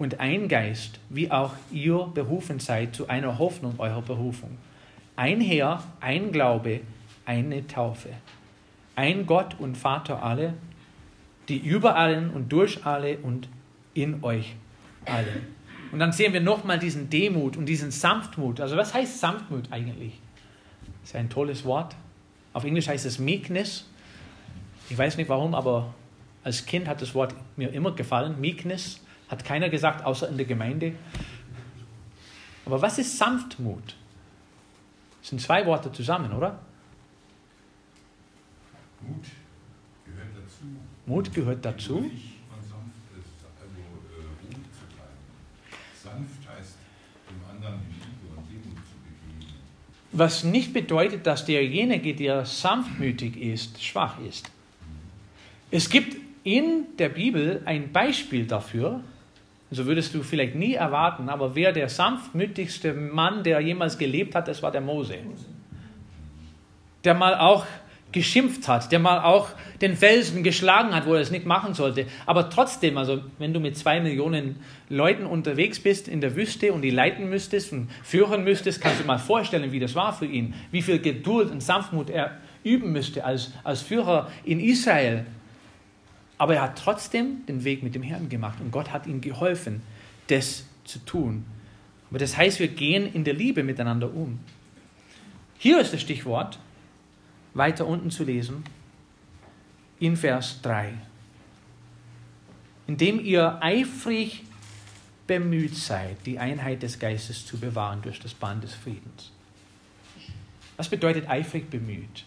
und 0.03 0.19
ein 0.19 0.47
Geist, 0.47 0.99
wie 1.09 1.31
auch 1.31 1.53
ihr 1.71 1.97
berufen 2.13 2.59
seid 2.59 2.95
zu 2.95 3.07
einer 3.07 3.39
Hoffnung 3.39 3.75
eurer 3.77 4.01
Berufung. 4.01 4.57
Ein 5.15 5.39
Herr, 5.39 5.83
ein 6.01 6.31
Glaube, 6.31 6.81
eine 7.25 7.65
Taufe. 7.67 8.09
Ein 8.95 9.25
Gott 9.25 9.55
und 9.59 9.77
Vater 9.77 10.21
alle, 10.21 10.53
die 11.47 11.57
über 11.57 11.95
allen 11.95 12.29
und 12.31 12.51
durch 12.51 12.85
alle 12.85 13.17
und 13.17 13.47
in 13.93 14.23
euch 14.23 14.55
alle. 15.05 15.41
Und 15.91 15.99
dann 15.99 16.11
sehen 16.11 16.33
wir 16.33 16.41
nochmal 16.41 16.79
diesen 16.79 17.09
Demut 17.09 17.55
und 17.55 17.65
diesen 17.65 17.91
Sanftmut. 17.91 18.59
Also 18.59 18.75
was 18.75 18.93
heißt 18.93 19.19
Sanftmut 19.19 19.71
eigentlich? 19.71 20.19
Das 21.01 21.11
ist 21.11 21.15
ein 21.15 21.29
tolles 21.29 21.65
Wort. 21.65 21.95
Auf 22.51 22.63
Englisch 22.63 22.87
heißt 22.87 23.05
es 23.05 23.19
Meekness. 23.19 23.89
Ich 24.89 24.97
weiß 24.97 25.17
nicht 25.17 25.29
warum, 25.29 25.55
aber 25.55 25.93
als 26.43 26.65
Kind 26.65 26.87
hat 26.87 27.01
das 27.01 27.15
Wort 27.15 27.33
mir 27.55 27.71
immer 27.71 27.91
gefallen. 27.93 28.39
Meekness 28.41 29.02
hat 29.29 29.45
keiner 29.45 29.69
gesagt, 29.69 30.05
außer 30.05 30.29
in 30.29 30.37
der 30.37 30.45
Gemeinde. 30.45 30.93
Aber 32.65 32.81
was 32.81 32.97
ist 32.97 33.17
Sanftmut? 33.17 33.95
Das 35.21 35.29
sind 35.29 35.41
zwei 35.41 35.65
Worte 35.65 35.91
zusammen, 35.91 36.31
oder? 36.33 36.59
Mut 39.01 39.25
gehört 40.05 40.35
dazu. 40.35 40.65
Mut 41.05 41.33
gehört 41.33 41.65
dazu. 41.65 41.97
Also 41.97 42.05
äh. 42.05 42.13
Was 50.11 50.43
nicht 50.43 50.73
bedeutet, 50.73 51.25
dass 51.25 51.45
derjenige, 51.45 52.13
der 52.15 52.45
sanftmütig 52.45 53.35
ist, 53.35 53.83
schwach 53.83 54.19
ist. 54.19 54.51
Es 55.71 55.89
gibt 55.89 56.17
in 56.43 56.85
der 56.99 57.09
Bibel 57.09 57.61
ein 57.65 57.91
Beispiel 57.91 58.45
dafür, 58.45 59.01
so 59.73 59.85
würdest 59.85 60.13
du 60.13 60.23
vielleicht 60.23 60.55
nie 60.55 60.73
erwarten, 60.73 61.29
aber 61.29 61.55
wer 61.55 61.71
der 61.71 61.89
sanftmütigste 61.89 62.93
Mann, 62.93 63.43
der 63.43 63.59
jemals 63.59 63.97
gelebt 63.97 64.35
hat, 64.35 64.47
das 64.47 64.61
war 64.61 64.71
der 64.71 64.81
Mose. 64.81 65.15
Der 67.03 67.13
mal 67.13 67.35
auch 67.35 67.65
geschimpft 68.13 68.67
hat, 68.67 68.91
der 68.91 68.99
mal 68.99 69.19
auch 69.23 69.49
den 69.81 69.97
Felsen 69.97 70.43
geschlagen 70.43 70.95
hat, 70.95 71.05
wo 71.05 71.15
er 71.15 71.21
es 71.21 71.31
nicht 71.31 71.45
machen 71.45 71.73
sollte. 71.73 72.05
Aber 72.25 72.49
trotzdem, 72.49 72.97
also 72.97 73.21
wenn 73.39 73.53
du 73.53 73.59
mit 73.59 73.75
zwei 73.75 73.99
Millionen 73.99 74.57
Leuten 74.87 75.25
unterwegs 75.25 75.79
bist 75.79 76.07
in 76.07 76.21
der 76.21 76.35
Wüste 76.35 76.71
und 76.71 76.83
die 76.83 76.91
leiten 76.91 77.29
müsstest 77.29 77.73
und 77.73 77.89
führen 78.03 78.43
müsstest, 78.43 78.79
kannst 78.81 79.01
du 79.01 79.05
mal 79.05 79.17
vorstellen, 79.17 79.71
wie 79.71 79.79
das 79.79 79.95
war 79.95 80.13
für 80.13 80.27
ihn, 80.27 80.53
wie 80.71 80.81
viel 80.81 80.99
Geduld 80.99 81.51
und 81.51 81.61
Sanftmut 81.61 82.09
er 82.09 82.37
üben 82.63 82.93
müsste 82.93 83.25
als, 83.25 83.51
als 83.63 83.81
Führer 83.81 84.31
in 84.45 84.59
Israel. 84.59 85.25
Aber 86.43 86.55
er 86.55 86.63
hat 86.63 86.77
trotzdem 86.77 87.45
den 87.45 87.63
Weg 87.63 87.83
mit 87.83 87.95
dem 87.95 88.03
Herrn 88.03 88.27
gemacht 88.27 88.59
und 88.59 88.69
Gott 88.69 88.91
hat 88.91 89.07
ihm 89.07 89.21
geholfen, 89.21 89.81
das 90.27 90.65
zu 90.83 90.99
tun. 90.99 91.45
Aber 92.09 92.19
das 92.19 92.35
heißt, 92.35 92.59
wir 92.59 92.67
gehen 92.67 93.05
in 93.13 93.23
der 93.23 93.33
Liebe 93.33 93.63
miteinander 93.63 94.13
um. 94.13 94.41
Hier 95.57 95.79
ist 95.79 95.93
das 95.93 96.01
Stichwort, 96.01 96.59
weiter 97.53 97.87
unten 97.87 98.11
zu 98.11 98.25
lesen, 98.25 98.65
in 100.01 100.17
Vers 100.17 100.59
3. 100.63 100.91
Indem 102.87 103.21
ihr 103.21 103.63
eifrig 103.63 104.43
bemüht 105.25 105.77
seid, 105.77 106.25
die 106.25 106.39
Einheit 106.39 106.83
des 106.83 106.99
Geistes 106.99 107.45
zu 107.45 107.57
bewahren 107.57 108.01
durch 108.01 108.19
das 108.19 108.33
Band 108.33 108.65
des 108.65 108.73
Friedens. 108.73 109.31
Was 110.75 110.89
bedeutet 110.89 111.29
eifrig 111.29 111.69
bemüht? 111.69 112.25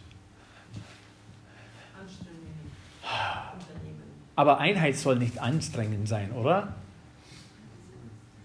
Aber 4.37 4.61
Einheit 4.61 4.96
soll 4.96 5.16
nicht 5.16 5.38
anstrengend 5.40 6.07
sein, 6.07 6.31
oder? 6.33 6.75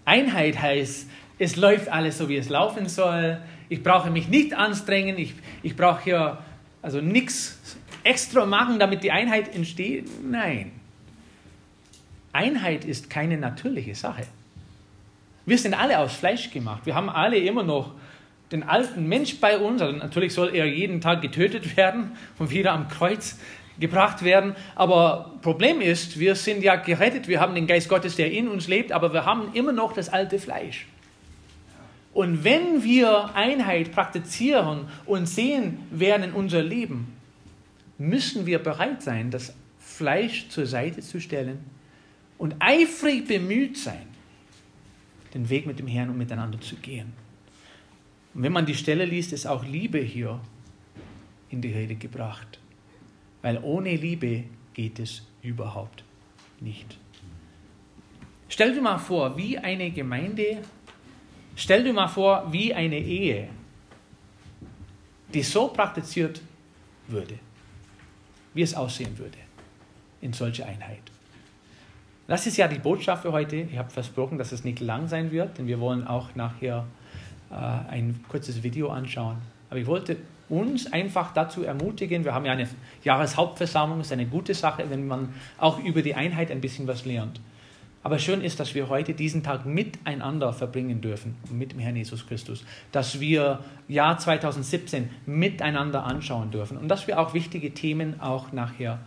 Einheit 0.05 0.59
heißt, 0.59 1.07
es 1.37 1.55
läuft 1.55 1.89
alles 1.89 2.17
so, 2.17 2.29
wie 2.29 2.37
es 2.37 2.49
laufen 2.49 2.87
soll. 2.87 3.39
Ich 3.69 3.83
brauche 3.83 4.09
mich 4.09 4.27
nicht 4.27 4.53
anstrengen. 4.53 5.17
Ich, 5.17 5.33
ich 5.63 5.75
brauche 5.75 6.03
hier 6.03 6.37
also 6.81 7.01
nichts 7.01 7.59
extra 8.03 8.45
machen, 8.45 8.79
damit 8.79 9.03
die 9.03 9.11
Einheit 9.11 9.53
entsteht. 9.53 10.09
Nein. 10.23 10.71
Einheit 12.33 12.85
ist 12.85 13.09
keine 13.09 13.37
natürliche 13.37 13.95
Sache. 13.95 14.23
Wir 15.45 15.57
sind 15.57 15.73
alle 15.73 15.99
aus 15.99 16.13
Fleisch 16.13 16.51
gemacht. 16.51 16.85
Wir 16.85 16.95
haben 16.95 17.09
alle 17.09 17.37
immer 17.37 17.63
noch 17.63 17.93
den 18.51 18.63
alten 18.63 19.07
Mensch 19.07 19.39
bei 19.39 19.57
uns. 19.57 19.81
Also 19.81 19.97
natürlich 19.97 20.33
soll 20.33 20.55
er 20.55 20.65
jeden 20.65 21.01
Tag 21.01 21.21
getötet 21.21 21.75
werden 21.77 22.11
und 22.37 22.51
wieder 22.51 22.73
am 22.73 22.87
Kreuz 22.87 23.39
gebracht 23.79 24.23
werden. 24.23 24.55
Aber 24.75 25.33
Problem 25.41 25.81
ist, 25.81 26.19
wir 26.19 26.35
sind 26.35 26.63
ja 26.63 26.75
gerettet. 26.75 27.27
Wir 27.27 27.39
haben 27.39 27.55
den 27.55 27.67
Geist 27.67 27.89
Gottes, 27.89 28.15
der 28.15 28.31
in 28.31 28.47
uns 28.47 28.67
lebt, 28.67 28.91
aber 28.91 29.13
wir 29.13 29.25
haben 29.25 29.53
immer 29.53 29.71
noch 29.71 29.93
das 29.93 30.09
alte 30.09 30.39
Fleisch. 30.39 30.87
Und 32.13 32.43
wenn 32.43 32.83
wir 32.83 33.35
Einheit 33.35 33.91
praktizieren 33.91 34.87
und 35.05 35.27
sehen 35.27 35.79
werden 35.91 36.23
in 36.23 36.33
unser 36.33 36.61
Leben, 36.61 37.13
müssen 37.97 38.45
wir 38.45 38.59
bereit 38.59 39.01
sein, 39.01 39.31
das 39.31 39.53
Fleisch 39.79 40.49
zur 40.49 40.65
Seite 40.65 41.01
zu 41.01 41.21
stellen 41.21 41.59
und 42.37 42.55
eifrig 42.59 43.27
bemüht 43.27 43.77
sein, 43.77 44.07
den 45.33 45.49
Weg 45.49 45.65
mit 45.65 45.79
dem 45.79 45.87
Herrn 45.87 46.09
und 46.09 46.17
miteinander 46.17 46.59
zu 46.59 46.75
gehen. 46.75 47.13
Und 48.33 48.43
wenn 48.43 48.51
man 48.51 48.65
die 48.65 48.75
Stelle 48.75 49.05
liest, 49.05 49.33
ist 49.33 49.45
auch 49.45 49.65
Liebe 49.65 49.99
hier 49.99 50.39
in 51.49 51.61
die 51.61 51.71
Rede 51.71 51.95
gebracht. 51.95 52.60
Weil 53.41 53.59
ohne 53.63 53.95
Liebe 53.95 54.43
geht 54.73 54.99
es 54.99 55.27
überhaupt 55.41 56.03
nicht. 56.59 56.97
Stell 58.49 58.73
dir 58.73 58.81
mal 58.81 58.97
vor, 58.97 59.37
wie 59.37 59.57
eine 59.57 59.91
Gemeinde 59.91 60.59
Stell 61.55 61.83
dir 61.83 61.93
mal 61.93 62.07
vor, 62.07 62.51
wie 62.51 62.73
eine 62.73 62.97
Ehe, 62.97 63.49
die 65.33 65.43
so 65.43 65.67
praktiziert 65.67 66.41
würde, 67.07 67.37
wie 68.53 68.61
es 68.61 68.73
aussehen 68.73 69.17
würde 69.17 69.37
in 70.21 70.33
solcher 70.33 70.65
Einheit. 70.65 71.03
Das 72.27 72.47
ist 72.47 72.57
ja 72.57 72.67
die 72.67 72.79
Botschaft 72.79 73.23
für 73.23 73.31
heute. 73.31 73.57
Ich 73.57 73.77
habe 73.77 73.89
versprochen, 73.89 74.37
dass 74.37 74.51
es 74.51 74.63
nicht 74.63 74.79
lang 74.79 75.07
sein 75.07 75.31
wird, 75.31 75.57
denn 75.57 75.67
wir 75.67 75.79
wollen 75.79 76.07
auch 76.07 76.33
nachher 76.35 76.87
äh, 77.49 77.55
ein 77.55 78.23
kurzes 78.29 78.63
Video 78.63 78.89
anschauen. 78.89 79.37
Aber 79.71 79.79
ich 79.79 79.87
wollte 79.87 80.17
uns 80.49 80.91
einfach 80.91 81.33
dazu 81.33 81.63
ermutigen, 81.63 82.25
wir 82.25 82.33
haben 82.33 82.45
ja 82.45 82.51
eine 82.51 82.67
Jahreshauptversammlung, 83.03 84.01
ist 84.01 84.11
eine 84.11 84.25
gute 84.25 84.53
Sache, 84.53 84.83
wenn 84.89 85.07
man 85.07 85.33
auch 85.57 85.79
über 85.79 86.01
die 86.01 86.13
Einheit 86.13 86.51
ein 86.51 86.59
bisschen 86.59 86.87
was 86.87 87.05
lernt. 87.05 87.39
Aber 88.03 88.19
schön 88.19 88.41
ist, 88.41 88.59
dass 88.59 88.75
wir 88.75 88.89
heute 88.89 89.13
diesen 89.13 89.43
Tag 89.43 89.65
miteinander 89.65 90.51
verbringen 90.51 90.99
dürfen, 90.99 91.37
mit 91.49 91.71
dem 91.71 91.79
Herrn 91.79 91.95
Jesus 91.95 92.27
Christus. 92.27 92.65
Dass 92.91 93.21
wir 93.21 93.63
Jahr 93.87 94.17
2017 94.17 95.09
miteinander 95.25 96.03
anschauen 96.03 96.51
dürfen 96.51 96.77
und 96.77 96.89
dass 96.89 97.07
wir 97.07 97.17
auch 97.17 97.33
wichtige 97.33 97.73
Themen 97.73 98.19
auch 98.19 98.51
nachher 98.51 98.99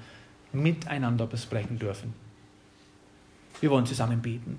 miteinander 0.53 1.27
besprechen 1.27 1.79
dürfen. 1.79 2.15
Wir 3.61 3.71
wollen 3.71 3.85
zusammen 3.85 4.23
beten. 4.23 4.59